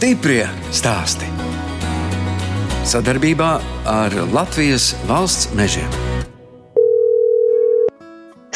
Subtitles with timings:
[0.00, 1.26] Stiprie stāsti.
[2.88, 3.48] Sadarbībā
[3.84, 5.90] ar Latvijas valsts mežiem.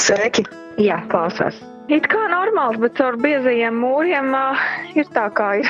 [0.01, 0.47] Sveiki!
[0.81, 1.59] Jā, klausās.
[1.93, 4.65] It kā normāls, bet caur biezajiem mūriem uh,
[4.97, 5.69] ir tā kā ir.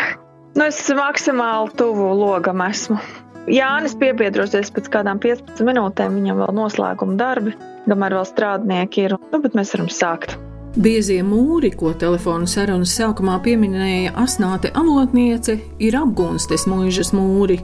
[0.55, 3.03] Nu, es maksimāli tuvu logam esmu.
[3.51, 7.59] Jānis piebiedrosies pēc kādām 15 minūtēm, viņam vēl noslēguma darbi,
[7.91, 9.19] kamēr vēl strādnieki ir.
[9.35, 10.39] Nu, bet mēs varam sākt.
[10.75, 17.61] Biezie mūri, ko telefona sarunas sākumā pieminēja Asnāte Avotniece, ir apgūstes mūžas mūri.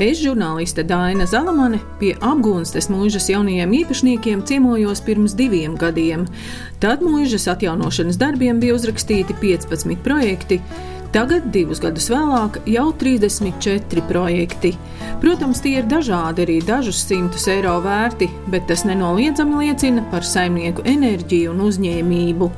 [0.00, 6.24] Es, žurnāliste Daina Zalamane, pie apgūstes mūžas jaunajiem īpašniekiem ciemojos pirms diviem gadiem.
[6.80, 10.62] Tad mūžas atjaunošanas darbiem bija uzrakstīti 15 projekti.
[11.14, 14.72] Tagad, divus gadus vēlāk, jau 34 projekti.
[15.22, 20.84] Protams, tie ir dažādi, arī dažus simtus eiro vērti, bet tas nenoliedzami liecina par saimnieku
[20.84, 22.50] enerģiju un uzņēmību.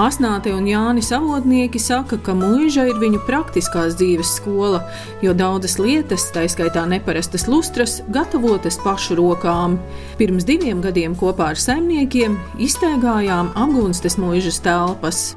[0.00, 4.82] Asnāte un Jānis Avotnieki saka, ka mūža ir viņu praktiskās dzīves skola,
[5.22, 9.78] jo daudzas lietas, tā skaitā neparastas lustras, gatavotas pašu rokām.
[10.18, 15.28] Pirms diviem gadiem kopā ar saimniekiem iztaigājām apgūstes mūžas telpas.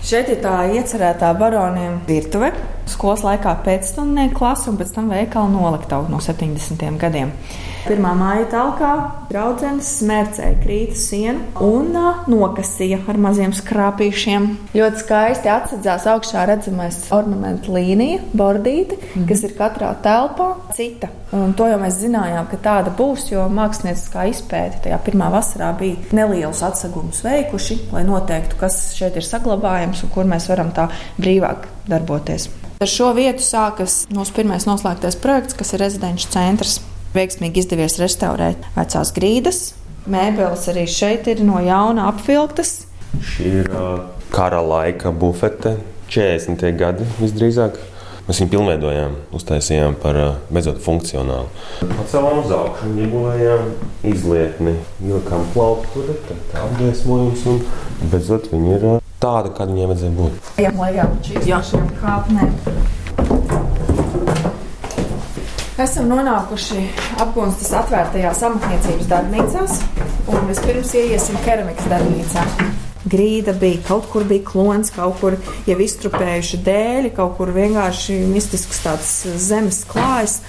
[0.00, 2.48] Šeit ir tā iecerētā baroniem virtuve,
[2.88, 6.86] skolas laikā pēcstundnieku klase un pēc tam veikala noliktava no 70.
[7.02, 7.34] gadiem.
[7.80, 8.90] Pirmā māja talkā
[9.30, 11.94] draudzenes smērcēja krīta sienu un
[12.28, 14.48] nokasīja ar maziem skrāpīšiem.
[14.76, 19.24] Ļoti skaisti atsedzās augšā redzamais ornamentu līnija, bordīte, mm.
[19.30, 21.08] kas ir katrā telpā cita.
[21.36, 26.10] Un to jau mēs zinājām, ka tāda būs, jo mākslinieckā izpēte tajā pirmā vasarā bija
[26.16, 31.70] nelielus atsegumus veikuši, lai noteiktu, kas šeit ir saglabājams un kur mēs varam tā brīvāk
[31.88, 32.50] darboties.
[32.80, 36.80] Ar šo vietu sākas mūsu pirmais noslēgtais projekts, kas ir rezidenču centrs
[37.14, 39.60] veiksmīgi izdevies restaurēt vecās grīdas.
[40.10, 42.84] Mēbeles arī šeit ir no jauna apvilktas.
[43.20, 43.70] Šī ir
[44.32, 45.76] kara laika bufete,
[46.10, 46.70] 40.
[46.78, 47.78] gadi visdrīzāk.
[48.28, 50.16] Mēs viņu pilnveidojām, uztaisījām par
[50.54, 51.48] beidzot funkcionālu.
[51.82, 53.72] Pacēlām uz augšu, ieguvējām
[54.06, 56.04] izlietni, ielikām plauktu,
[56.52, 57.58] tā apgaismojums un
[58.12, 58.86] beidzot viņi ir
[59.18, 60.54] tāda, kāda viņiem vajadzēja būt.
[60.62, 61.10] Ejam lejā
[61.72, 62.54] šīm kāpnēm.
[65.80, 66.82] Esam nonākuši
[67.22, 69.78] apgūstas atvērtajās amatniecības darbnīcās,
[70.28, 72.42] un vispirms ieiesim keramikas darbnīcā.
[73.08, 78.82] Grīda bija, kaut kur bija klons, kaut kur jau iztrupējuši dēļi, kaut kur vienkārši mistisks
[78.84, 80.42] tāds zemes klājs.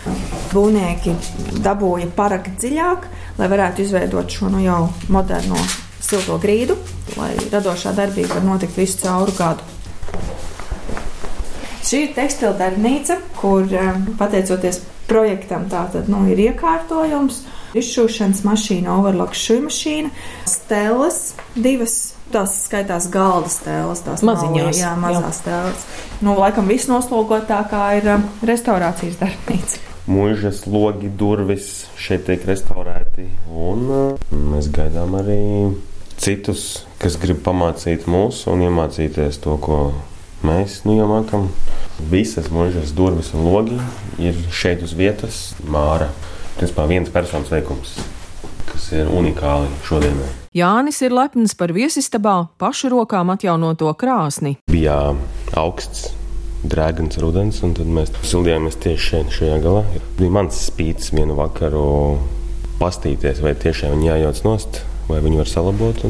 [0.52, 1.16] Būvnieki
[1.64, 3.08] dabūja parakt dziļāk,
[3.40, 5.64] lai varētu izveidot šo nu jau moderno
[6.04, 6.76] silto grīdu,
[7.16, 9.64] lai radošā darbība var notikt visu cauru gadu.
[11.82, 17.44] Šī ir tekstila darbnīca, kur eh, pateicoties projektam tātad nu, ir iekārtojums,
[17.78, 20.16] izšūšanas mašīna, overlock šūna mašīna,
[20.50, 21.22] stēles
[21.56, 22.00] divas.
[22.32, 25.82] Tās skaitās galda stēles, tās maziņās, jā, mazās stēles.
[26.24, 29.82] Nu, laikam viss noslogotākā ir um, restaurācijas darbnīca.
[30.08, 33.28] Mūžas logi, durvis šeit tiek restaurēti.
[33.52, 35.42] Un uh, mēs gaidām arī
[36.22, 39.82] citus, kas grib pamācīt mūs un iemācīties to, ko
[40.48, 41.50] mēs nu jau mākam.
[42.12, 43.78] Visas mūžas durvis un logi
[44.22, 46.10] ir šeit uz vietas Māra.
[46.60, 47.96] Tas ir viens personas veikums,
[48.70, 50.30] kas ir unikāli šodienai.
[50.58, 54.58] Jānis ir lepns par viesistabā pašu rokām atjaunoto krāsni.
[54.72, 55.14] Bija
[55.58, 56.10] augsts,
[56.68, 59.86] drēgns rudens, un tad mēs sildījāmies tieši šeit, šajā galā.
[60.20, 61.86] Bija mans spīts vienu vakaru
[62.82, 66.06] pastīties, vai tiešām viņi jājauc nost, vai viņi var salabot.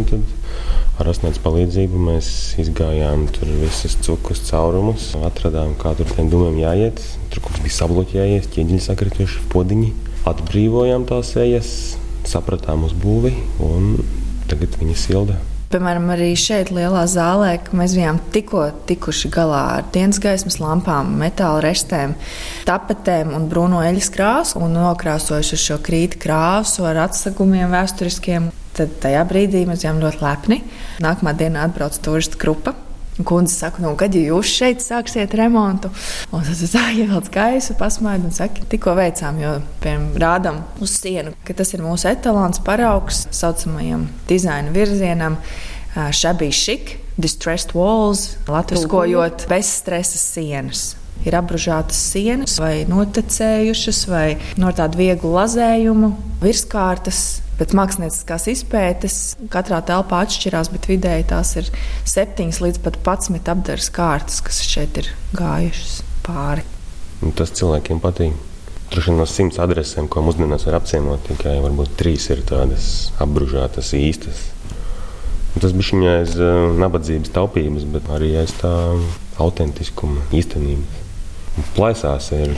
[1.02, 2.28] Ar asnētas palīdzību mēs
[2.62, 7.02] izgājām tur visas cukas caurumus, atradām, kā tur tiem dūmiem jāiet.
[7.32, 9.94] Tur kaut kas bija sabloķējies, ķieģeļi sakrituši, podiņi.
[10.30, 11.72] Atbrīvojām tās ejas,
[12.30, 13.34] sapratām uz būvi
[13.66, 13.96] un
[14.52, 15.40] tagad viņi silda.
[15.72, 21.62] Piemēram, arī šeit, lielā zālē, mēs bijām tikko tikuši galā ar dienas gaismas lampām, metāla
[21.64, 22.18] restēm,
[22.68, 28.52] tapetēm un brūno eļļas krāsu un nokrāsojuši šo krītu krāsu ar atsegumiem vēsturiskiem.
[28.82, 30.58] Tad tajā brīdī mēs bijām ļoti lepni.
[31.04, 32.74] Nākamā dienā atbrauc turistu grupa.
[33.28, 35.92] Kundze saka, nu, kad jūs šeit sāksiet remontu?
[36.34, 39.52] Un tad tā ievelc gaisu, pasmaida un saka, tikko veicām, jo
[39.84, 45.38] piemēram rādām uz sienu, ka tas ir mūsu etalons paraugs saucamajam dizaina virzienam.
[45.92, 50.94] Šabī šik, distressed walls, latviskojot bezstresa sienas
[51.28, 54.26] ir apbružātas sienas, vai notecējušas, vai
[54.58, 57.42] no tāda viegla lazējuma, virskārtas.
[57.62, 59.16] Pēc mākslinieckās izpētes
[59.54, 61.68] katrā telpā atšķirās, bet vidēji tās ir
[62.10, 66.66] 7 līdz pat 11 apgādes kārtas, kas šeit ir gājušas pāri.
[67.22, 68.34] Un tas cilvēkiem patīk.
[68.98, 74.42] Vien no simts adresēm, ko mūsdienās var apciemot, tikai varbūt trīs ir tādas apbružātas īstas.
[75.54, 78.74] Tas bija viņa aiz uh, nabadzības, taupības, bet arī aiz tā
[79.38, 81.68] autentiskuma, īstenības.
[81.78, 82.58] Plaisās ir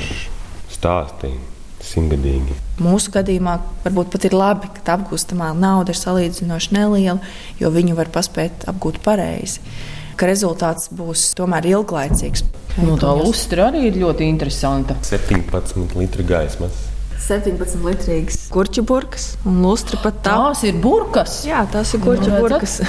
[0.71, 1.52] stāstījumi
[1.83, 2.55] simtgadīgi.
[2.83, 7.19] Mūsu gadījumā varbūt pat ir labi, ka apgūstamā nauda ir salīdzinoši neliela,
[7.59, 9.61] jo viņu var paspēt apgūt pareizi.
[10.17, 12.45] Ka rezultāts būs tomēr ilglaicīgs.
[12.81, 14.97] Nu, tā lustra arī ir ļoti interesanta.
[15.05, 16.89] 17 litri gaismas.
[17.23, 20.35] 17 litrīgas kurču burkas un lustra pat tā.
[20.49, 21.39] Tās ir burkas.
[21.47, 22.81] Jā, tās ir kurču Nu, burkas.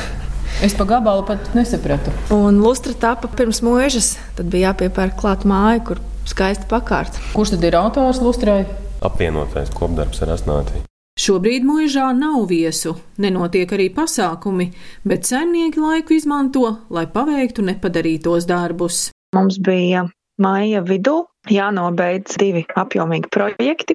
[0.63, 2.13] Es pa gabalu pat nesapratu.
[2.35, 4.15] Un lustra tapa pirms mūžas.
[4.39, 7.21] Tad bija jāpiepērk klāt māja, kur skaisti pakārt.
[7.35, 8.65] Kurš tad ir autors lustrai?
[9.05, 10.85] Apvienotais kopdarbs ar asnāti.
[11.21, 14.73] Šobrīd mūžā nav viesu, nenotiek arī pasākumi,
[15.07, 19.13] bet saimnieki laiku izmanto, lai paveiktu nepadarītos darbus.
[19.37, 20.09] Mums bija
[20.43, 23.95] maija vidū jānobeidz divi apjomīgi projekti,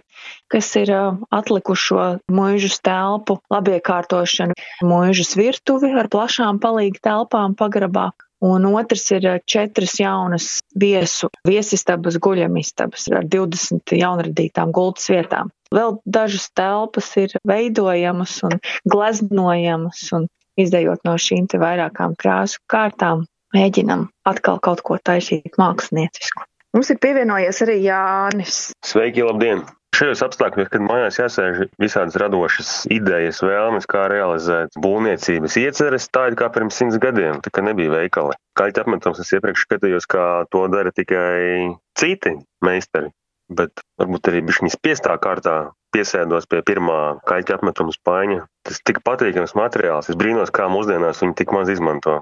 [0.51, 0.93] kas ir
[1.35, 4.55] atlikušo mūžu telpu labiekārtošanu,
[4.87, 8.09] mūžas virtuvi ar plašām palīga telpām pagrabā.
[8.45, 15.51] Un otrs ir četras jaunas viesu viesistabas, guļamistabas ar 20 jaunradītām gultas vietām.
[15.75, 18.55] Vēl dažas telpas ir veidojamas un
[18.89, 23.25] gleznojamas, un izdejot no šīm te vairākām krāsu kārtām,
[23.55, 26.47] mēģinam atkal kaut ko taisīt māksliniecisku.
[26.73, 28.69] Mums ir pievienojies arī Jānis.
[28.85, 29.65] Sveiki, labdien!
[29.95, 36.37] Šajos apstākļos, kad mājās jāsēž visādas radošas idejas, vēlmes, kā realizēt būvniecības ieceres, tā ir
[36.39, 38.37] kā pirms simts gadiem, tā kā nebija veikali.
[38.59, 43.11] Kaļķa apmetums es iepriekš skatījos, kā to dara tikai citi meistari,
[43.51, 45.57] bet varbūt arī bišķiņas piestā kārtā
[45.95, 48.45] piesēdos pie pirmā kaļķa apmetuma spaiņa.
[48.69, 52.21] Tas tik patīkams materiāls, es brīnos, kā mūsdienās viņi tik maz izmanto.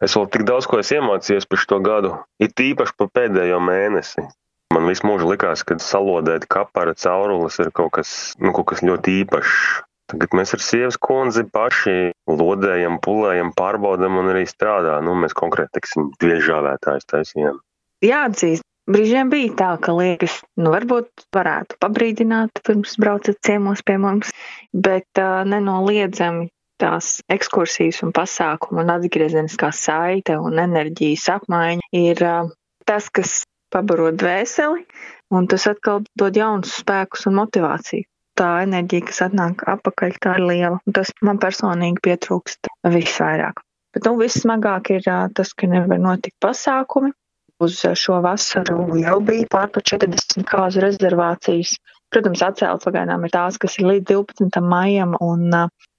[0.00, 4.24] Es vēl tik daudz ko esmu iemācījies par šo gadu, it īpaši par pēdējo mēnesi.
[4.70, 9.20] Man visu mūžu likās, ka salodēt kapara caurules ir kaut kas, nu, kaut kas ļoti
[9.24, 9.56] īpašs.
[10.10, 14.96] Tagad mēs ar sievas kundzi paši lodējam, pulējam, pārbaudam un arī strādā.
[15.06, 17.60] Nu, mēs konkrēti, teiksim, dviežāvētājs taisījām.
[18.02, 24.32] Jāatzīst, brīžiem bija tā, ka liekas, nu, varbūt varētu pabrīdināt, pirms braucat ciemos pie mums,
[24.74, 26.48] bet uh, nenoliedzami
[26.80, 32.50] tās ekskursijas un pasākumu un atgriezeniskā saite un enerģijas apmaiņa ir uh,
[32.88, 34.84] tas, kas pabaro dvēseli,
[35.34, 38.06] un tas atkal dod jaunus spēkus un motivāciju.
[38.40, 43.60] Tā enerģija, kas atnāk apakaļ, tā ir liela, un tas man personīgi pietrūkst visvairāk.
[43.94, 47.10] Bet nu, vissmagāk ir tas, ka nevar notikt pasākumi.
[47.60, 51.74] Uz šo vasaru jau bija pār par 40 kāzu rezervācijas.
[52.10, 54.62] Protams, atcēlts pagaidām ir tās, kas ir līdz 12.
[54.64, 55.52] maijam, un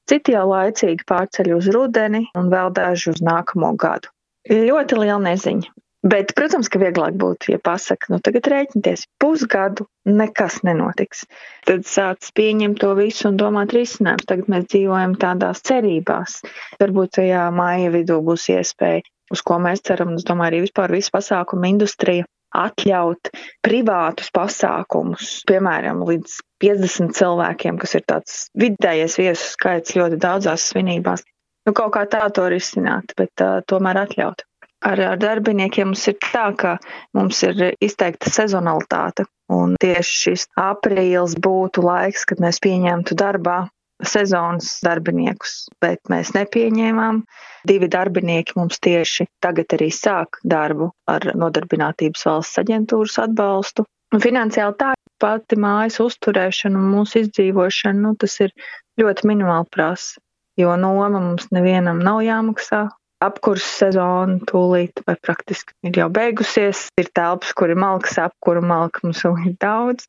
[0.09, 4.09] citi jau laicīgi pārceļ uz rudeni un vēl daži uz nākamo gadu.
[4.49, 5.69] Ļoti liela neziņa.
[6.01, 11.27] Bet, protams, ka vieglāk būtu, ja pasakā, nu tagad rēķinieties, pusgadu nekas nenotiks.
[11.69, 14.25] Tad sāc pieņemt to visu un domāt risinājumus.
[14.31, 16.39] Tagad mēs dzīvojam tādās cerībās.
[16.81, 20.97] Varbūt tajā māja vidū būs iespēja, uz ko mēs ceram, un es domāju, arī vispār
[20.97, 23.29] visu pasākumu industrija atļaut
[23.63, 31.23] privātus pasākumus, piemēram, līdz 50 cilvēkiem, kas ir tāds vidējais viesu skaits ļoti daudzās svinībās.
[31.69, 34.43] Nu, kaut kā tā to risināt, bet uh, tomēr atļaut.
[34.81, 36.77] Ar, ar darbiniekiem mums ir tā, ka
[37.17, 39.27] mums ir izteikta sezonalitāte.
[39.51, 43.59] Un tieši šis aprīlis būtu laiks, kad mēs pieņemtu darbā
[44.01, 47.21] sezonas darbiniekus, bet mēs nepieņēmām.
[47.69, 53.85] Divi darbinieki mums tieši tagad arī sāk darbu ar nodarbinātības valsts aģentūras atbalstu.
[54.11, 58.55] Un finansiāli tā pati mājas uzturēšana un mūsu izdzīvošana, nu, tas ir
[58.99, 60.17] ļoti minimāli prasa,
[60.59, 62.87] jo noma mums nevienam nav jāmaksā,
[63.21, 66.87] apkurss sezona tūlīt vai praktiski ir jau beigusies.
[67.01, 70.07] Ir telpas, kur ir malks, apkuru malka mums vēl ir daudz.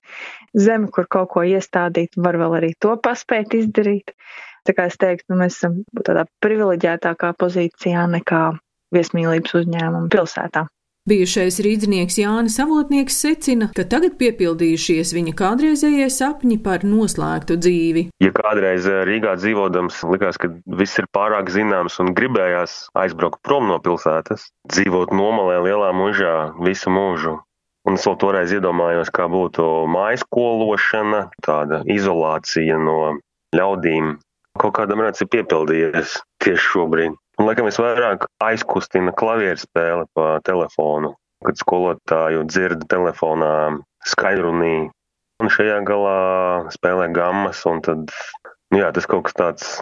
[0.58, 4.14] Zeme, kur kaut ko iestādīt, var vēl arī to paspēt izdarīt.
[4.66, 8.44] Tā kā es teiktu, nu, mēs esam tādā privileģētākā pozīcijā nekā
[8.94, 10.66] viesmīlības uzņēmuma pilsētā.
[11.02, 18.04] Bijušais rīznieks Jānis Avotnieks secina, ka tagad piepildījušies viņa kādreizējie sapņi par noslēgtu dzīvi.
[18.22, 23.66] Ja kādreiz eh, Rīgā dzīvodams, likās, ka viss ir pārāk zināms un gribējās aizbraukt prom
[23.72, 27.40] no pilsētas, dzīvot nomalē lielā mužā visu mūžu.
[27.82, 33.16] Un es vēl toreiz iedomājos, kā būtu mājas skološana, tāda izolācija no
[33.58, 34.20] ļaudīm.
[34.54, 36.14] Kaut kādam redzams ir piepildījies
[36.46, 37.18] tieši šobrīd.
[37.40, 41.14] Un, laikam, visvairāk aizkustina klavieru spēle pa telefonu,
[41.46, 43.54] kad skolotāju dzird telefonā
[44.08, 44.90] skaidrunī.
[45.42, 46.18] Un šajā galā
[46.74, 48.12] spēlē gammas, un tad,
[48.70, 49.72] nu jā, tas kaut kas tāds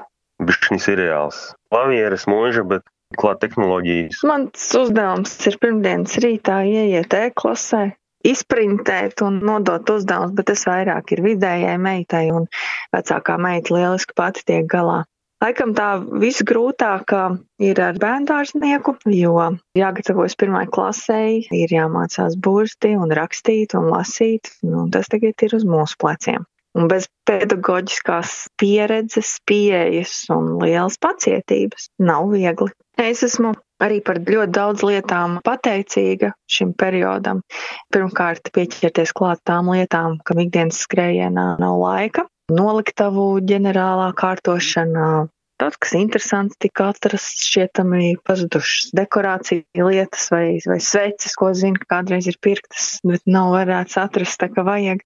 [0.41, 1.41] bišķiņas ir reāls.
[1.73, 2.87] Klavieres mūža, bet
[3.19, 4.23] klāt tehnoloģijas.
[4.31, 7.83] Mans uzdevums ir pirmdienas rītā ieiet e-klasē,
[8.27, 12.47] izprintēt un nodot uzdevumus, bet tas vairāk ir vidējai meitai, un
[12.95, 15.03] vecākā meita lieliski pati tiek galā.
[15.41, 15.87] Laikam tā
[16.21, 17.21] visgrūtākā
[17.65, 19.47] ir ar bērndārznieku, jo
[19.79, 24.51] jāgatavojas pirmai klasei, ir jāmācās burti un rakstīt un lasīt.
[24.61, 26.45] Nu, tas tagad ir uz mūsu pleciem.
[26.77, 32.69] Un bez pedagoģiskās pieredzes, pieejas un lielas pacietības nav viegli.
[33.01, 37.41] Es esmu arī par ļoti daudz lietām pateicīga šim periodam.
[37.89, 45.29] Pirmkārt, pieķerties klāt tām lietām, kam ikdienas skrējienā nav laika noliktavu ģenerālā kārtošana.
[45.61, 52.31] Daudz kas interesants tika atrasts, šķietami pazudušas dekorācija lietas vai, vai sveces, ko zinu, kādreiz
[52.31, 55.05] ir pirktas, bet nav varēts atrast tā, kā vajag.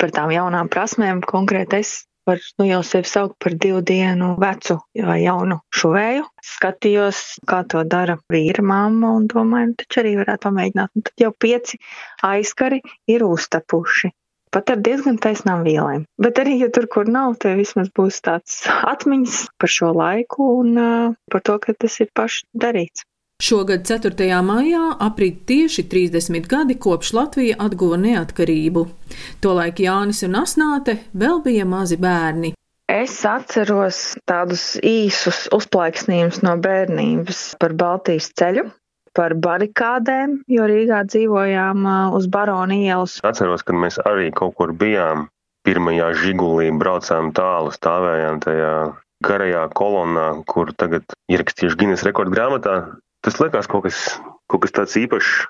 [0.00, 1.94] Par tām jaunām prasmēm konkrēti es
[2.28, 4.76] varu nu, jau sevi saukt par divu dienu vecu
[5.08, 6.28] vai jaunu šuvēju.
[6.52, 10.92] Skatījos, kā to dara vīra mamma un domāju, nu, taču arī varētu pamēģināt.
[10.94, 11.80] Un tad jau pieci
[12.26, 14.12] aizkari ir uztapuši
[14.54, 16.06] pat ar diezgan taisnām vielēm.
[16.22, 20.74] Bet arī, ja tur, kur nav, te vismaz būs tāds atmiņas par šo laiku un
[20.78, 23.06] uh, par to, ka tas ir paši darīts.
[23.40, 24.26] Šogad 4.
[24.44, 28.82] maijā aprit tieši 30 gadi kopš Latvija atguva neatkarību.
[29.40, 32.52] Tolaik Jānis un Asnāte vēl bija mazi bērni.
[32.90, 38.66] Es atceros tādus īsus uzplaiksnījumus no bērnības par Baltijas ceļu,
[39.16, 41.86] par barikādēm, jo Rīgā dzīvojām
[42.16, 43.18] uz Barona ielas.
[43.26, 45.28] Atceros, kad mēs arī kaut kur bijām.
[45.66, 48.74] Pirmajā žigulī braucām tālu, stāvējām tajā
[49.26, 52.76] garajā kolonnā, kur tagad ierakstījuši Guinness rekordu grāmatā.
[53.20, 53.98] Tas liekas kaut kas,
[54.48, 55.44] kaut kas tāds īpašs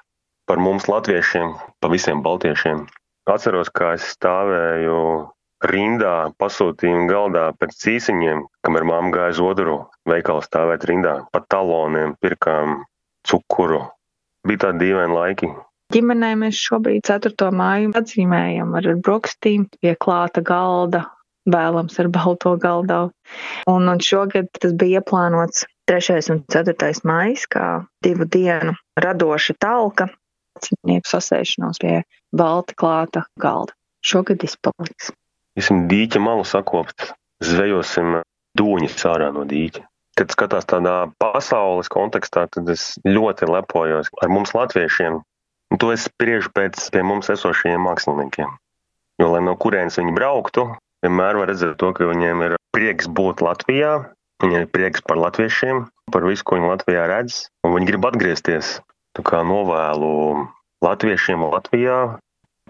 [0.50, 2.88] par mums, latviešiem, pa visiem baltiešiem.
[3.30, 4.98] Atceros, kā es stāvēju
[5.70, 9.76] rindā, pasūtījumu galdā pēc cīsiņiem, kamēr māma gāja uz otru
[10.10, 11.20] veikalu stāvēt rindā.
[11.30, 12.80] Pa taloniem pirkām
[13.26, 13.82] cukuru.
[14.46, 15.50] Bija tādi dīvaini laiki.
[15.90, 17.48] Ģimenē mēs šobrīd 4.
[17.50, 21.02] māju atzīmējam ar brokstīm pie klāta galda,
[21.50, 23.10] vēlams ar balto galdavu.
[23.70, 26.20] Un, un šogad tas bija ieplānots 3.
[26.36, 26.92] un 4.
[27.10, 27.66] mājas kā
[28.06, 30.06] divu dienu radoša talka
[30.62, 32.00] cinieku sasēšanos pie
[32.36, 33.74] balta klāta galda.
[34.06, 35.10] Šogad izpaliks.
[35.58, 37.10] Iesim dīķa malu sakopt,
[37.44, 38.20] zvejosim
[38.56, 44.54] dūņus ārā no dīķa kad skatās tādā pasaules kontekstā, tad es ļoti lepojos ar mums
[44.56, 45.20] latviešiem.
[45.70, 48.50] Un to es spriežu pēc pie mums esošajiem māksliniekiem.
[49.22, 50.66] Jo, lai no kurienes viņi brauktu,
[51.04, 53.92] vienmēr var redzēt to, ka viņiem ir prieks būt Latvijā,
[54.42, 58.78] viņiem ir prieks par latviešiem, par visu, ko viņi Latvijā redz, un viņi grib atgriezties.
[59.14, 60.46] Tā kā novēlu
[60.84, 62.00] latviešiem Latvijā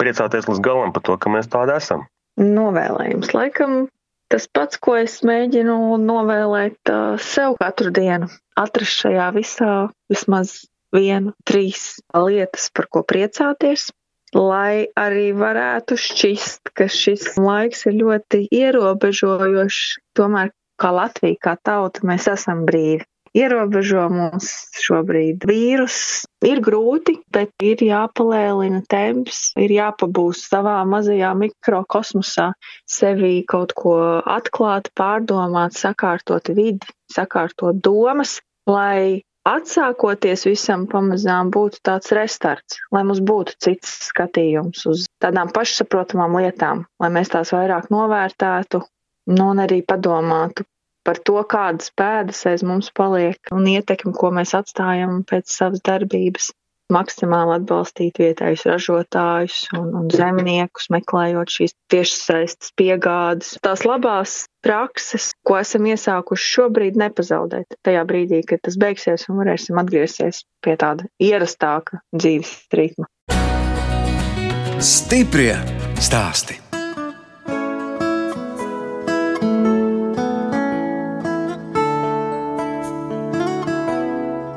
[0.00, 2.06] priecāties līdz galam par to, ka mēs tādi esam.
[2.40, 3.82] Novēlējums laikam
[4.30, 6.92] Tas pats, ko es mēģinu novēlēt
[7.26, 8.28] sev katru dienu,
[8.62, 9.72] atrast šajā visā
[10.12, 10.52] vismaz
[10.94, 13.88] vienu, trīs lietas, par ko priecāties,
[14.36, 19.98] lai arī varētu šķist, ka šis laiks ir ļoti ierobežojošs.
[20.14, 26.26] Tomēr, kā Latvija, kā tauta, mēs esam brīvi ierobežo mūs šobrīd vīrus.
[26.46, 32.50] Ir grūti, bet ir jāpalēlina temps, ir jāpabūst savā mazajā mikrokosmosā,
[32.88, 38.38] sevi kaut ko atklāt, pārdomāt, sakārtot vidi, sakārtot domas,
[38.70, 46.40] lai atsākoties visam pamazām būtu tāds restarts, lai mums būtu cits skatījums uz tādām pašsaprotamām
[46.40, 48.82] lietām, lai mēs tās vairāk novērtētu
[49.30, 50.64] nu, un arī padomātu
[51.06, 56.50] par to, kādas pēdas aiz mums paliek un ietekmi, ko mēs atstājam pēc savas darbības.
[56.90, 63.52] Maksimāli atbalstīt vietējus ražotājus un, un zemniekus, meklējot šīs tiešsaistes piegādes.
[63.62, 64.32] Tās labās
[64.66, 67.78] prakses, ko esam iesākuši šobrīd, nepazaudēt.
[67.86, 73.06] Tajā brīdī, kad tas beigsies un varēsim atgriezties pie tāda ierastāka dzīves ritma.
[74.82, 75.54] Stiprie
[76.02, 76.59] stāsti!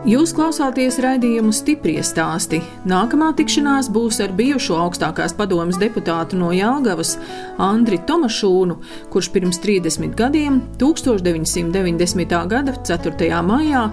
[0.04, 2.58] Jūs klausāties raidījumu stipri stāstī.
[2.84, 7.14] Nākamā tikšanās būs ar bijušo augstākās padomas deputātu no Jāgavas,
[7.56, 8.76] Andri Tomašūnu,
[9.14, 12.36] kurš pirms 30 gadiem, 1990.
[12.52, 13.30] gada 4.
[13.48, 13.86] maijā,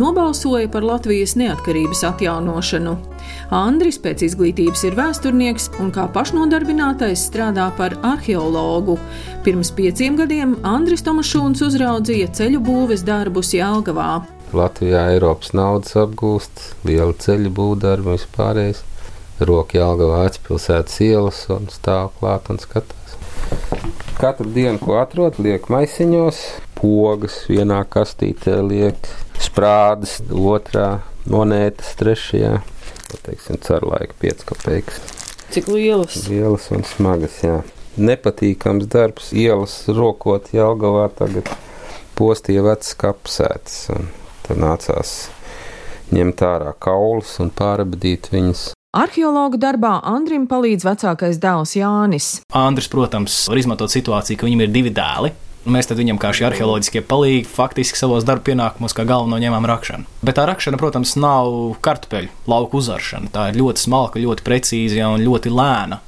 [0.00, 2.96] nobalsoja par Latvijas neatkarības atjaunošanu.
[3.52, 8.96] Andris pēc izglītības ir vēsturnieks un kā pašnodarbinātais strādā par arheologu.
[9.44, 14.37] Pirms pieciem gadiem Andris Tomašūns uzraudzīja ceļu būves darbus Jāgavā.
[14.56, 18.84] Latvijā Eiropas naudas apgūst, liela ceļu būvdarbi vispārējais.
[19.38, 23.14] Roka Jālgavā aizpilsētas ielas un stāv klāt un skatās.
[24.18, 26.40] Katru dienu, ko atrod, liek maisiņos,
[26.78, 29.06] pogas vienā kastītē liek,
[29.38, 30.88] sprādas otrā,
[31.30, 32.56] monētas trešajā.
[33.28, 35.00] Teiksim, carlaika pieckopēks.
[35.54, 36.18] Cik lielas?
[36.28, 37.60] Lielas un smagas, jā.
[37.98, 41.48] Nepatīkams darbs, ielas rokot Jālgavā tagad
[42.18, 43.78] postīja vecas kapsētas.
[44.48, 45.10] Tad nācās
[46.08, 48.70] ņemt ārā kaulus un pārabadīt viņus.
[48.96, 52.28] Arheologu darbā Andrim palīdz vecākais dēls Jānis.
[52.56, 55.34] Andris, protams, var izmantot situāciju, ka viņam ir divi dēli.
[55.68, 60.08] Mēs tad viņam, kā šie arheoloģiskie palīgi, faktiski savos darba pienākumos kā galveno ņēmām rakšanu.
[60.24, 61.50] Bet tā rakšana, protams, nav
[61.84, 63.28] kartupeļu lauku uzaršana.
[63.34, 66.00] Tā ir ļoti smalka, ļoti precīza un ļoti lēna.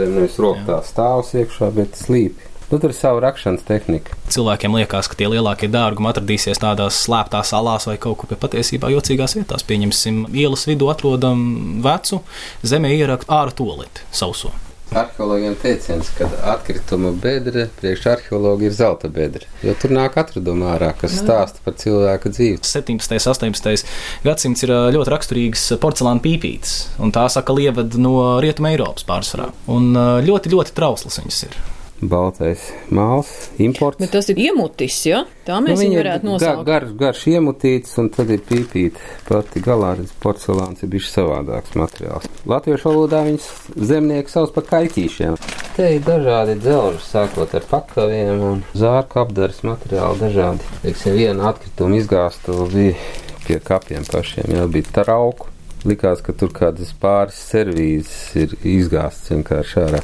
[0.00, 2.51] Nevis rokā stāvs iekšā, bet slīpi.
[2.72, 4.14] Nu, tur ir sava rakšanas tehnika.
[4.32, 8.88] Cilvēkiem liekas, ka tie lielākie dārgumi atradīsies tādās slēptās salās vai kaut kur pie patiesībā
[8.94, 9.66] jocīgās vietās.
[9.68, 11.42] Pieņemsim, ielas vidū atrodam
[11.84, 12.22] vecu,
[12.64, 14.54] zemē ieraktu ārā toleti sauso.
[14.96, 19.44] Arheologiem teiciens, ka atkrituma bedra priekš arheologa ir zelta bedra.
[19.60, 22.62] Jo tur nāk atradumi ārā, kas stāsta par cilvēka dzīvi.
[22.72, 23.20] 17.
[23.20, 23.92] un 18.
[24.24, 26.74] gadsimts ir ļoti raksturīgs porcelāna pīpītis,
[27.04, 29.52] un tā saka lievada no Rietuma Eiropas pārsvarā.
[29.76, 29.92] Un
[30.24, 31.60] ļoti, ļoti trauslas viņas ir
[32.02, 33.30] baltais māls,
[33.62, 34.00] imports.
[34.02, 35.22] Bet tas ir iemutis, ja?
[35.46, 36.64] Tā mēs nu, viņu varētu nosaukt.
[36.66, 41.76] Gar, garš, garš iemutīts, un tad ir pīpīta pati galā, redz, porcelāns ir bijis savādāks
[41.78, 42.26] materiāls.
[42.50, 43.48] Latviešu valodā viņas
[43.92, 45.38] zemnieki sauc par kaitīšiem.
[45.76, 50.74] Te ir dažādi dzelži, sākot ar pakaviem un zārku apdares materiāli dažādi.
[50.82, 52.98] Teiksim, viena atkrituma izgāstu bija
[53.46, 55.50] pie kapiem pašiem, jau bija trauku
[55.88, 60.02] likās, ka tur kādas pāris servīzes ir izgāztas vienkārši ārā,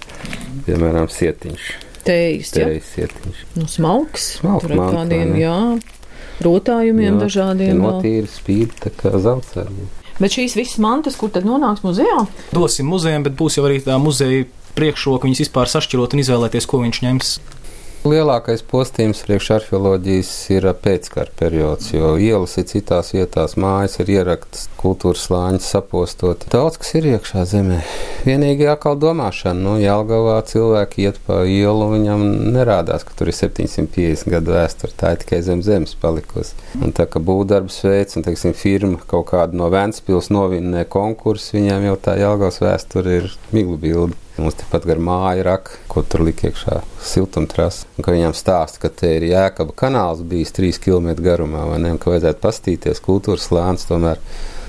[0.67, 1.69] piemēram, sietiņš
[2.09, 2.55] tējas.
[2.57, 3.45] Tējas ietiņš.
[3.59, 4.27] Nu, smalks.
[4.41, 5.59] Smalks ar kādiem, jā,
[6.45, 7.85] rotājumiem jā, dažādiem.
[7.85, 9.95] Notīri spīd tā kā zeltsēdiem.
[10.19, 12.25] Bet šīs visas mantas, kur tad nonāks muzejā?
[12.51, 14.49] Dosim muzejam, bet būs jau arī tā muzeja
[14.79, 17.31] priekšroka viņas vispār sašķirot un izvēlēties, ko viņš ņems.
[18.09, 24.63] Lielākais postījums priekš arheoloģijas ir pēckara periods, jo ielas ir citās vietās, mājas ir ieraktas,
[24.81, 26.47] kultūras slāņi sapostot.
[26.49, 27.83] Daudz kas ir iekšā zemē.
[28.25, 34.33] Vienīgi atkal domāšana, nu, Jālgavā cilvēki iet pa ielu, viņam nerādās, ka tur ir 750
[34.33, 36.57] gadu vēsture, tā ir tikai zem zemes palikusi.
[36.81, 41.91] Un tā kā būvdarbs veids, un, teiksim, firma kaut kāda no Ventspils novinnē konkursu, viņiem
[41.91, 44.17] jau tā Jālgavas vēsture ir miglu bildi.
[44.39, 47.89] Mums tepat gar māju raka, ko tur lika iekšā siltumtrasa.
[47.99, 51.97] Un ka viņam stāsta, ka te ir jēkaba kanāls bijis 3 km garumā, vai ne,
[51.97, 54.23] un ka vajadzētu pastīties kultūras lāns tomēr.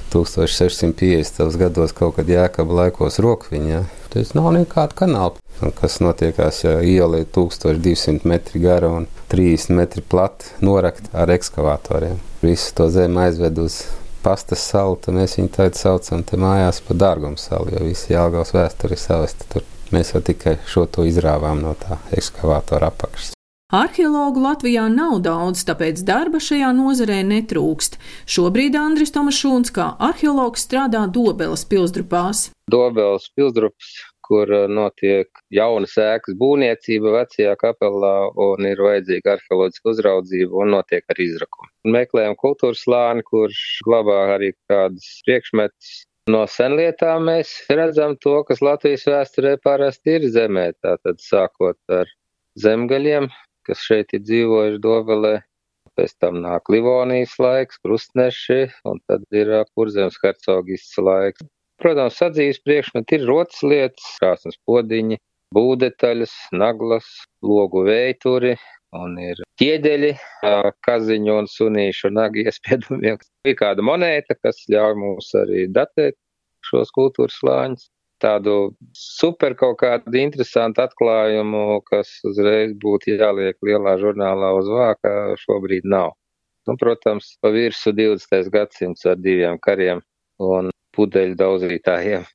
[0.10, 1.58] 1650.
[1.62, 3.84] gados kaut kad jēkaba laikos rokviņā.
[4.10, 5.38] Tas nav nekāda kanāla.
[5.77, 12.17] Kas notiekās, ja iela ir 1200 metri gara un 30 metri plata norakt ar ekskavatoriem.
[12.41, 13.84] Visu to zemi aizved uz
[14.23, 18.53] pastas salu, tad mēs viņu tagad saucam te mājās par dārgumu salu, jo visi Jālgavas
[18.55, 19.67] vēsturi ir savesti tur.
[19.95, 23.34] Mēs jau tikai šo to izrāvām no tā ekskavātora apakšas.
[23.69, 27.99] Arheologu Latvijā nav daudz, tāpēc darba šajā nozarē netrūkst.
[28.25, 32.47] Šobrīd Andris Tomašūns kā arheologs strādā Dobeles pilsdrupās.
[32.65, 33.91] Dobeles pilsdrupas
[34.29, 38.13] kur uh, notiek jaunas ēkas būvniecība vecajā kapelā
[38.45, 41.71] un ir vajadzīga arheoloģiska uzraudzība un notiek arī izrakumi.
[41.97, 45.97] Meklējam kultūras slāni, kurš glabā arī kādas priekšmetus.
[46.29, 52.11] No senlietām mēs redzam to, kas Latvijas vēsturē parasti ir zemē, tātad sākot ar
[52.61, 53.29] zemgaļiem,
[53.65, 55.35] kas šeit ir dzīvojuši Dovelē,
[55.97, 61.47] pēc tam nāk Livonijas laiks, krustneši, un tad ir kurzems hercogists laiks.
[61.79, 65.17] Protams, sadzīves priekšmeti ir rotas lietas, krāsnes podiņi,
[65.55, 67.07] būdetaļas, naglas,
[67.45, 68.57] logu veituri,
[68.99, 70.09] un ir ķieģeļi,
[70.85, 73.19] kaziņu un sunīšu nagu iespiedumiem.
[73.47, 76.17] Ir kāda monēta, kas ļauj mums arī datēt
[76.67, 77.87] šos kultūras slāņus.
[78.19, 85.13] Tādu super kaut kādu interesantu atklājumu, kas uzreiz būtu jāliek lielā žurnālā uz vāka,
[85.45, 86.11] šobrīd nav.
[86.67, 88.51] Un, protams, pa virsu 20.
[88.51, 90.03] gadsimts ar diviem kariem
[90.43, 90.67] un
[90.99, 92.27] pudeļu daudzītājiem,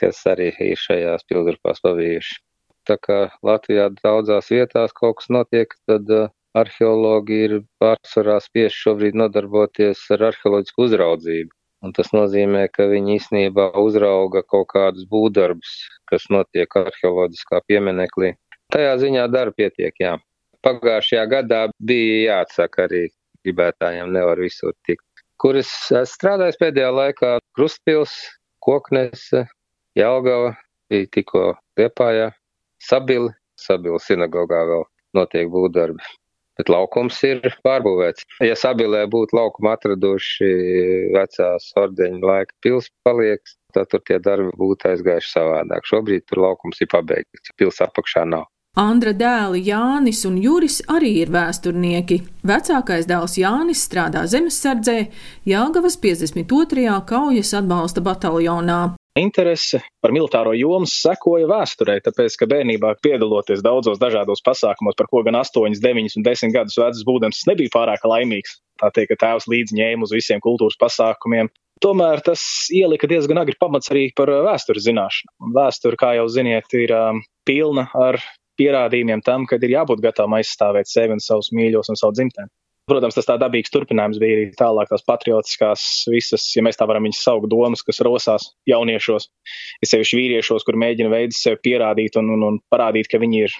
[0.00, 2.40] kas arī ir šajās pilgrupās pavijuši.
[2.88, 9.18] Tā kā Latvijā daudzās vietās kaut kas notiek, tad uh, arheologi ir pārsvarā spiest šobrīd
[9.20, 11.52] nodarboties ar arheoloģisku uzraudzību.
[11.84, 15.76] Un tas nozīmē, ka viņi īsnībā uzrauga kaut kādus būvdarbus,
[16.10, 18.34] kas notiek arheoloģiskā pieminekļī.
[18.74, 20.18] Tajā ziņā darba pietiek, jā.
[20.66, 23.06] Pagājušajā gadā bija jāatsaka arī
[23.44, 25.06] gribētājiem, nevar visur tikt
[25.40, 25.70] kur es
[26.12, 28.12] strādāju pēdējā laikā- Krustpils,
[28.64, 29.46] Koknese,
[29.98, 30.54] Jelgava,
[30.92, 31.44] bija tikko
[31.80, 32.30] Liepājā,
[32.84, 34.84] Sabili, Sabili sinagogā vēl
[35.16, 36.04] notiek būvdarbi.
[36.60, 38.26] Bet laukums ir pārbūvēts.
[38.44, 40.50] Ja Sabilē būtu laukumu atraduši
[41.14, 45.88] vecās ordeņa laika pils palieks, tad tur tie darbi būtu aizgājuši savādāk.
[45.88, 48.44] Šobrīd tur laukums ir pabeigts, pils apakšā nav.
[48.80, 52.16] Andra dēli Jānis un Juris arī ir vēsturnieki.
[52.48, 54.94] Vecākais dēls Jānis strādā zemesardzē
[55.50, 56.86] Jāgavas 52.
[57.10, 58.80] kaujas atbalsta bataljonā.
[59.20, 65.20] interese par militāro jomu sekoja vēsturē, tāpēc, ka bērnībā piedaloties daudzos dažādos pasākumos, par ko
[65.26, 68.62] gan 8, 9 un 10 gadus vecs būdams nebija pārāk laimīgs.
[68.80, 71.52] Tā teikt, ka tēvs līdzi ņēma uz visiem kultūras pasākumiem.
[71.84, 72.40] Tomēr tas
[72.72, 75.52] ielika diezgan agri pamats arī par vēstures zināšanu.
[75.52, 78.20] Vēsture, kā jau ziniet, ir um, pilna ar
[78.60, 82.52] pierādījumiem tam, ka ir jābūt gatavam aizstāvēt sevi un savus mīļos un savu dzimteni.
[82.90, 87.04] Protams, tas tā dabīgs turpinājums bija arī tālāk tās patriotiskās visas, ja mēs tā varam
[87.06, 89.28] viņas saukt, domas, kas rosās jauniešos,
[89.78, 93.54] ir sevišķi vīriešos, kur mēģina veidot sevi pierādīt un, un, un parādīt, ka viņi ir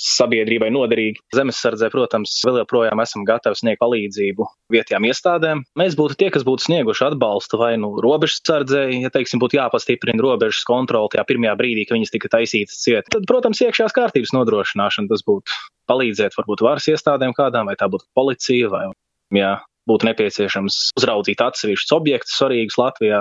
[0.00, 1.22] sabiedrībai noderīgi.
[1.34, 5.62] Zemesardzē, protams, vēl joprojām esam gatavi sniegt palīdzību vietējām iestādēm.
[5.80, 10.66] Mēs būtu tie, kas būtu snieguši atbalstu vai nu robežsardzēji, ja teiksim, būtu jāpastiprina robežas
[10.68, 13.08] kontroli tajā pirmajā brīdī, kad viņas tika taisītas ciet.
[13.12, 15.56] Tad, protams, iekšējās kārtības nodrošināšana tas būtu
[15.90, 18.84] palīdzēt varbūt varas iestādēm kādām, vai tā būtu policija vai,
[19.34, 19.54] jā,
[19.90, 23.20] būtu nepieciešams uzraudzīt atsevišķus objektus svarīgus Latvijā,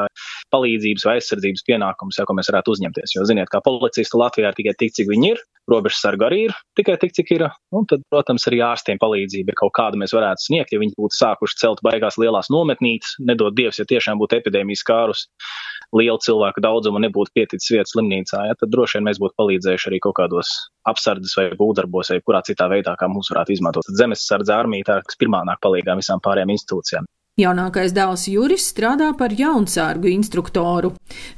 [0.54, 3.16] palīdzības vai aizsardzības pienākumus, ja, ko mēs varētu uzņemties.
[3.16, 6.98] Jo, ziniet, kā policisti Latvijā ir tikai tik, cik viņi ir, robežsarga arī ir tikai
[7.02, 10.74] tik, cik ir, un tad, protams, arī ārstiem palīdzība, ja kaut kādu mēs varētu sniegt,
[10.74, 15.26] ja viņi būtu sākuši celt baigās lielās nometnītes, nedod Dievs, ja tiešām būtu epidēmijas kārus
[15.96, 20.02] lielu cilvēku daudzumu nebūtu pieticis vietas slimnīcā, ja, tad droši vien mēs būtu palīdzējuši arī
[20.06, 20.56] kaut kādos
[20.90, 23.88] apsardzes vai būvdarbos vai kurā citā veidā, kā mums varētu izmantot.
[23.90, 27.10] Tad zemesardze armija tā, kas pirmā nāk palīgā visām pārējām institūcijām.
[27.36, 30.94] Jaunākais dēls Juris strādā par jaunsārgu instruktoru.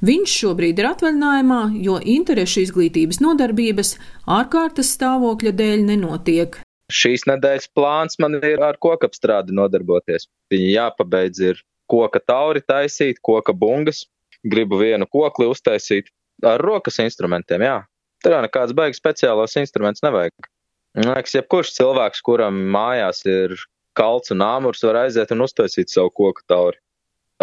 [0.06, 3.96] Viņš šobrīd ir atvaļinājumā, jo interešu izglītības nodarbības
[4.30, 6.60] ārkārtas stāvokļa dēļ nenotiek.
[6.94, 10.30] Šīs nedēļas plāns man ir ar kokapstrādi nodarboties.
[10.54, 14.06] Viņa jāpabeidz ir koka tauri taisīt, koka bungas,
[14.46, 16.14] gribu vienu kokli uztaisīt
[16.46, 17.78] ar rokas instrumentiem, jā.
[18.24, 20.50] Tur jau nekāds baigs speciālos instruments nevajag.
[20.98, 23.54] Man liekas, jebkurš cilvēks, kuram mājās ir
[23.98, 26.80] kalts un āmurs, var aiziet un uztaisīt savu koku tauri.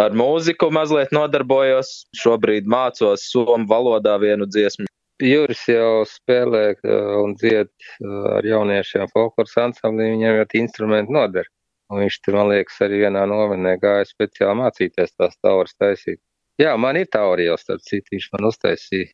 [0.00, 4.88] Ar mūziku mazliet nodarbojos, šobrīd mācos somu valodā vienu dziesmu.
[5.22, 11.46] Juris jau spēlē uh, un dzied uh, ar jauniešiem folkloras ansamblī, viņam jau instrumenti noder.
[11.92, 16.18] Un viņš tur, man liekas, arī vienā nomenē gāja speciāli mācīties tās tauras taisīt.
[16.58, 19.12] Jā, man ir taurija jau starp citu, viņš man uztaisīja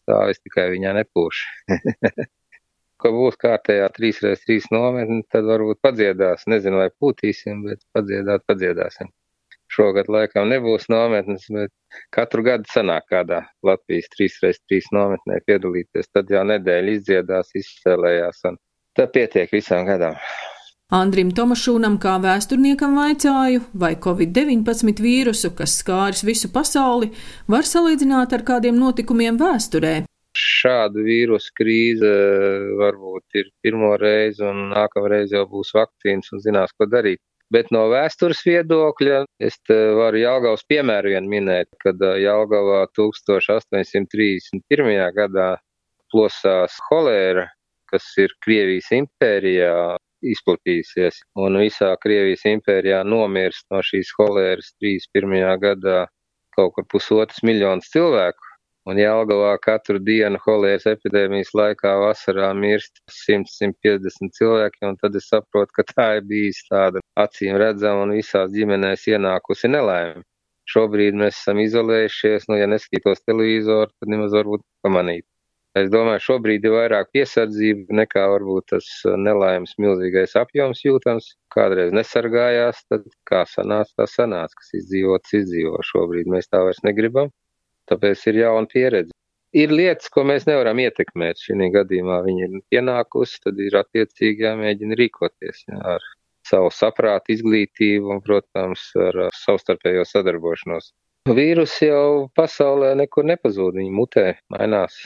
[0.00, 1.42] stāvis, tikai viņā nepūš.
[3.02, 6.46] Ko būs kārtējā 3x3 nometne, tad varbūt padziedās.
[6.48, 9.12] Nezinu, vai pūtīsim, bet padziedāt, padziedāsim.
[9.72, 11.72] Šogad laikam nebūs nometnes, bet
[12.14, 16.12] katru gadu sanāk kādā Latvijas 3x3 nometnē piedalīties.
[16.14, 18.60] Tad jau nedēļa izdziedās, izspēlējās, un
[18.96, 20.16] tad pietiek visam gadam.
[20.94, 27.08] Andrim Tomašūnam kā vēsturniekam vaicāju, vai Covid-19 vīrusu, kas skāris visu pasauli,
[27.50, 30.04] var salīdzināt ar kādiem notikumiem vēsturē.
[30.38, 36.70] Šāda vīrusu krīze eh, varbūt ir pirmo reizi, un nākamreiz jau būs vakcīnas un zinās,
[36.78, 37.18] ko darīt.
[37.50, 44.62] Bet no vēstures viedokļa es varu Jālgavas piemēru vien minēt, kad eh, Jālgavā 1831.
[45.18, 45.58] gadā
[46.14, 47.50] plosās holēra,
[47.90, 55.56] kas ir Krievijas impērijā, izplatījusies, un visā Krievijas impērijā nomirst no šīs holēras 31.
[55.62, 56.04] gadā
[56.56, 58.52] kaut kur pusotras miljonas cilvēku.
[58.86, 65.74] Un Jālgavā katru dienu holēras epidēmijas laikā vasarā mirst 100-150 cilvēki, un tad es saprotu,
[65.74, 70.22] ka tā ir bijis tāda acīm redzama un visās ģimenēs ienākusi nelaime.
[70.70, 75.26] Šobrīd mēs esam izolējušies, nu, ja neskatos televizoru, tad nemaz varbūt pamanīt.
[75.76, 81.26] Es domāju, šobrīd ir vairāk piesardzība nekā varbūt tas uh, nelaimes milzīgais apjoms jūtams.
[81.52, 85.82] Kādreiz nesargājās, tad kā sanāca, tā sanāca, kas izdzīvots, izdzīvo.
[85.84, 87.28] Šobrīd mēs tā vairs negribam,
[87.90, 89.12] tāpēc ir jauna pieredze.
[89.56, 91.42] Ir lietas, ko mēs nevaram ietekmēt.
[91.44, 96.08] Šī gadījumā viņi ir pienākusi, tad ir attiecīgi jāmēģina rīkoties jā, ar
[96.46, 100.90] savu saprātu, izglītību un, protams, ar savstarpējo sadarbošanos.
[101.36, 104.98] Vīrusi jau pasaulē nekur nepazūd, viņi mutē, mainās.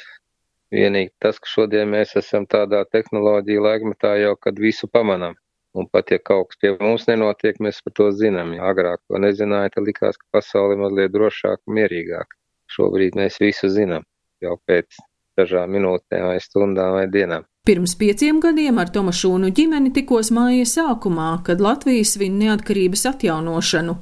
[0.70, 5.34] Vienīgi tas, ka šodien mēs esam tādā tehnoloģija laikmetā jau, kad visu pamanām.
[5.74, 8.54] Un pat ja kaut kas pie mums nenotiek, mēs par to zinām.
[8.56, 12.38] Ja agrāk to nezināja, tad likās, ka pasaule ir mazliet drošāka mierīgāka.
[12.70, 14.06] Šobrīd mēs visu zinām
[14.42, 14.98] jau pēc
[15.38, 17.49] dažām minūtēm vai stundām vai dienām.
[17.70, 23.92] Pirms pieciem gadiem ar Tomašūnu ģimeni tikos māja sākumā, kad Latvija svin neatkarības atjaunošanu.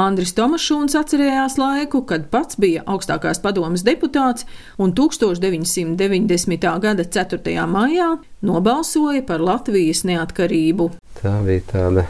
[0.00, 4.46] Andris Tomašūns atcerējās laiku, kad pats bija augstākās padomas deputāts
[4.80, 6.64] un 1990.
[6.80, 7.66] gada 4.
[7.68, 8.08] maijā
[8.40, 10.88] nobalsoja par Latvijas neatkarību.
[11.20, 12.06] Tā bija tāda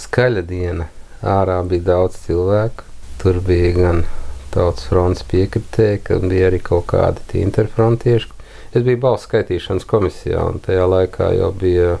[0.00, 0.88] skaļa diena.
[1.20, 2.88] Ārā bija daudz cilvēku.
[3.20, 4.00] Tur bija gan
[4.56, 8.32] tautas fronts piekritēji, gan bija arī kaut kādi interfrontieši,
[8.74, 11.92] Es biju balsu skaitīšanas komisijā, un tajā laikā jau bija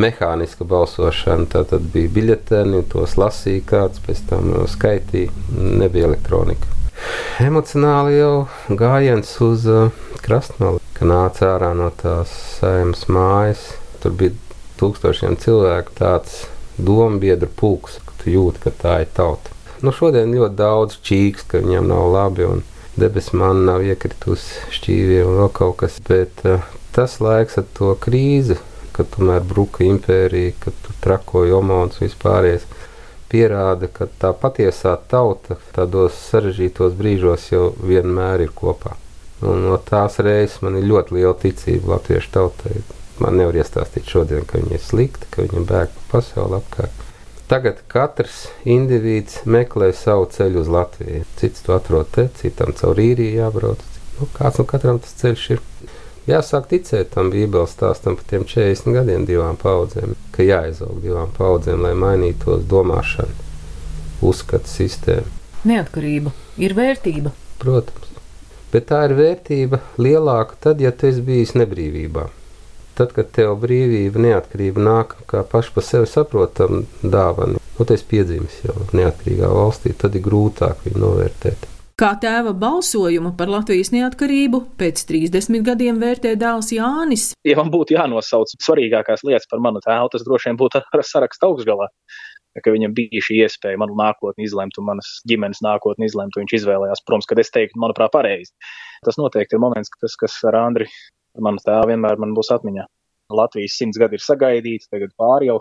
[0.00, 1.46] mehāniska balsošana.
[1.52, 5.30] Tad bija biļeteni, tos lasīja kāds, pēc tam skaitīja.
[5.54, 6.66] Nebija elektronika.
[7.40, 9.94] emocionāli jau gājiens uz uh,
[10.24, 13.62] krastmali, ka nāca ārā no tās sēmas mājas.
[14.02, 14.34] Tur bija
[14.80, 16.42] tūkstošiem cilvēku tāds
[16.76, 19.54] dombiedru pulks, ka tu jūti, ka tā ir tauta.
[19.80, 22.66] Nu, šodien ļoti daudz čīks, ka viņam nav labi un
[23.00, 27.94] debesis man nav iekritusi šķīvie un vēl kaut kas, bet uh, tas laiks ar to
[28.04, 28.58] krīzi,
[28.96, 32.66] kad tomēr bruka impērija, kad tur trakoja omons vispārējais,
[33.30, 38.96] pierāda, ka tā patiesā tauta tādos sarežģītos brīžos jau vienmēr ir kopā.
[39.46, 42.82] Un no tās reizes man ir ļoti liela ticība latviešu tautai.
[43.20, 47.09] Man nevar iestāstīt šodien, ka viņi ir slikti, ka viņi bēg pa pasauli apkārt.
[47.50, 51.24] Tagad katrs indivīds meklē savu ceļu uz Latviju.
[51.40, 53.82] Cits to atrod te, citam caur īriju jābrauc.
[54.20, 55.64] Nu, kāds no katram tas ceļš ir?
[56.30, 61.82] Jāsāk ticēt tam Bībeles stāstam par tiem 40 gadiem, divām paudzēm, ka jāizaug divām paudzēm,
[61.82, 63.34] lai mainītos domāšana,
[64.22, 65.26] uzskatu sistēma.
[65.66, 66.30] Neatkarība
[66.62, 67.34] ir vērtība.
[67.58, 68.14] Protams,
[68.70, 72.30] bet tā ir vērtība lielāka tad, ja tu esi bijis nebrīvībā.
[73.00, 78.58] Tad, kad tev brīvība, neatkarība nāk kā paša par sevi saprotama dāvana, nu, esi piedzimis
[78.66, 81.62] jau neatkarīgā valstī, tad ir grūtāk viņu novērtēt.
[81.96, 87.24] Kā tēva balsojumu par Latvijas neatkarību pēc 30 gadiem vērtē dēls Jānis.
[87.48, 91.48] Ja man būtu jānosauc svarīgākās lietas par manu tēvu, tas droši vien būtu ar sarakstu
[91.48, 91.86] augšgalā.
[92.60, 97.00] Ka viņam bija šī iespēja manu nākotni izlemt un manas ģimenes nākotni izlemt, viņš izvēlējās,
[97.08, 98.52] protams, kad es teiktu, manuprāt, pareizi.
[99.06, 100.90] Tas noteikti ir moments, tas, kas ar Andri,
[101.38, 102.86] manu tēvu, vienmēr man būs atmiņā.
[103.30, 105.60] Latvijas simts gadi ir sagaidīti, tagad pāri jau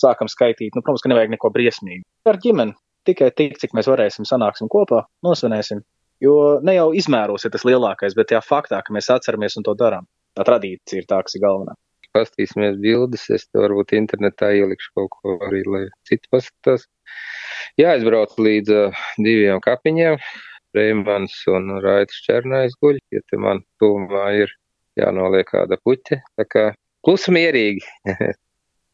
[0.00, 0.72] sākam skaitīt.
[0.74, 2.06] Nu, protams, ka nevajag neko briesmīgu.
[2.28, 2.76] Ar ģimeni
[3.08, 5.82] tikai tik, cik mēs varēsim, sanāksim kopā, nosvinēsim.
[6.22, 9.74] Jo ne jau izmēros ir tas lielākais, bet tajā faktā, ka mēs atceramies un to
[9.78, 10.06] darām.
[10.38, 11.74] Tā tradīcija ir tā, kas ir galvenā.
[12.12, 16.86] Pastīsimies bildes, es te varbūt internetā ielikšu kaut ko arī, lai citi paskatās.
[17.80, 20.18] Jāizbrauc līdz uh, diviem kapiņiem.
[20.76, 24.52] Reimans un Raitas Černais guļ, ja te man tuvumā ir
[25.00, 26.20] jānoliek kāda puķe.
[26.38, 26.64] Tā kā
[27.04, 27.84] klusi mierīgi.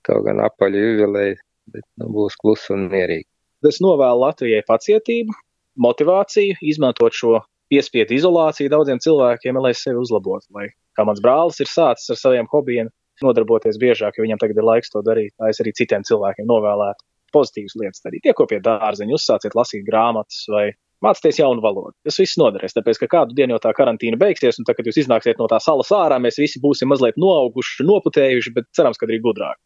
[0.08, 1.36] kaut gan apaļu jubileja,
[1.72, 3.28] bet nu, būs klusi un mierīgi.
[3.68, 5.34] Es novēlu Latvijai pacietību,
[5.82, 10.46] motivāciju, izmantot šo piespiedu izolāciju daudziem cilvēkiem, lai sevi uzlabotu.
[10.56, 12.90] Lai, kā mans brālis ir sācis ar saviem hobijiem,
[13.24, 15.34] nodarboties biežāk, jo viņam tagad ir laiks to darīt.
[15.36, 18.30] Tā es arī citiem cilvēkiem novēlētu pozitīvas lietas darīt.
[18.30, 20.70] Iekopiet dārzeņu, uzsāciet lasīt grāmatas vai
[21.04, 21.94] mācīties jaunu valodu.
[22.06, 25.00] Tas viss noderēs, tāpēc, ka kādu dienu jau tā karantīna beigsies, un tad, kad jūs
[25.04, 29.20] iznāksiet no tā salas ārā, mēs visi būsim mazliet noauguši, noputējuši, bet cerams, ka arī
[29.24, 29.60] gudrāki.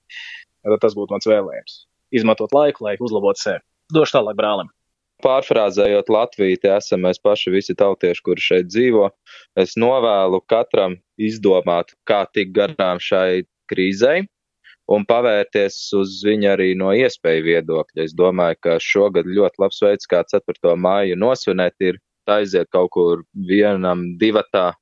[0.63, 1.81] Tad tas būtu mans vēlējums.
[2.13, 4.71] Izmantot laiku, lai uzlabotu sevi došu tālāk brālim.
[5.23, 9.07] Pārfrāzējot Latviju, tie esam mēs paši visi tautieši, kuri šeit dzīvo.
[9.61, 14.25] Es novēlu katram izdomāt, kā tikt garām šai krīzei
[14.93, 18.07] un pavērties uz viņu arī no iespēju viedokļa.
[18.07, 20.75] Es domāju, ka šogad ļoti labs veids, kā 4.
[20.77, 22.01] māju nosvinēt, ir
[22.31, 24.73] aiziet kaut kur vienam, divatā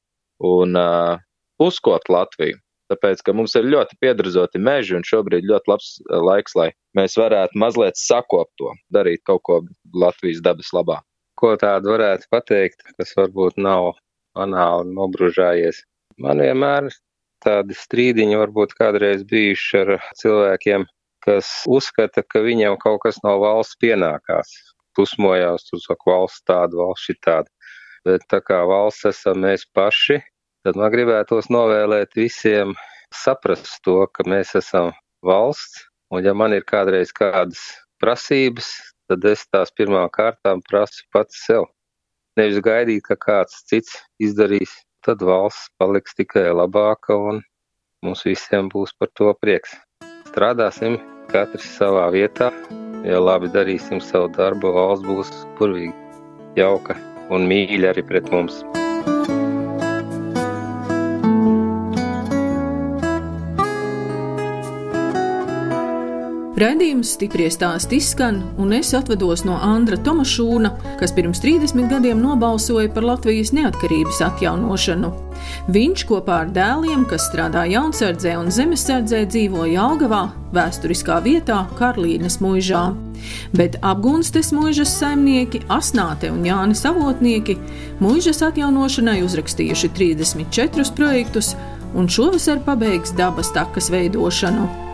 [0.44, 1.20] un uh,
[1.62, 2.59] uzkot Latviju
[2.90, 7.61] tāpēc, ka mums ir ļoti piedrazoti meži un šobrīd ļoti labs laiks, lai mēs varētu
[7.62, 9.61] mazliet sakopt to, darīt kaut ko
[9.94, 11.01] Latvijas dabas labā.
[11.40, 13.94] Ko tādu varētu pateikt, kas varbūt nav
[14.37, 15.85] banāli nobružājies?
[16.20, 16.90] Man vienmēr
[17.44, 20.87] tādi strīdiņi varbūt kādreiz bijuši ar cilvēkiem,
[21.24, 24.53] kas uzskata, ka viņiem kaut kas no valsts pienākās.
[24.98, 27.48] Pusmojās, saki, valsts tāda, valsts šī tāda.
[28.09, 30.18] Bet tā kā valsts esam mēs paši,
[30.64, 32.74] tad man gribētos novēlēt visiem
[33.14, 34.92] saprast to, ka mēs esam
[35.26, 37.61] valsts, un ja man ir kādreiz kādas
[38.00, 38.72] prasības,
[39.11, 41.66] tad es tās pirmām kārtām prasu pats sev.
[42.38, 44.72] Nevis gaidīt, ka kāds cits izdarīs,
[45.06, 47.40] tad valsts paliks tikai labāka un
[48.04, 49.76] mums visiem būs par to prieks.
[50.30, 50.98] Strādāsim
[51.32, 52.50] katrs savā vietā,
[53.06, 55.94] ja labi darīsim savu darbu, valsts būs burvīga,
[56.58, 56.98] jauka
[57.30, 58.62] un mīļa arī pret mums.
[66.61, 70.68] Raidījums stipri stāst izskan, un es atvados no Andra Tomašūna,
[71.01, 75.09] kas pirms 30 gadiem nobalsoja par Latvijas neatkarības atjaunošanu.
[75.73, 82.83] Viņš kopā ar dēliem, kas strādā jaunsardzē un zemesardzē, dzīvo Jālgavā, vēsturiskā vietā Karlīnes mūžā.
[83.57, 87.57] Bet apgūstes mūžas saimnieki, Asnāte un Jānis Avotnieki
[88.05, 91.55] mūžas atjaunošanai uzrakstījuši 34 projektus
[91.96, 94.89] un šovasar pabeigs dabas takas veidošanu.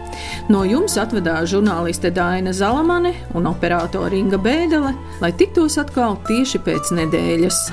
[0.53, 6.95] No jums atvedās žurnāliste Dāna Zalamane un operātore Inga Bēdelē, lai tiktos atkal tieši pēc
[7.01, 7.65] nedēļas.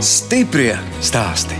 [0.00, 1.59] Stiprie stāsti.